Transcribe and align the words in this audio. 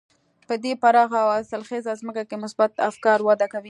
په 0.47 0.53
دې 0.63 0.73
پراخه 0.81 1.17
او 1.23 1.29
حاصلخېزه 1.35 1.91
ځمکه 2.01 2.23
کې 2.29 2.35
مثبت 2.43 2.71
افکار 2.89 3.19
وده 3.23 3.45
کوي. 3.51 3.59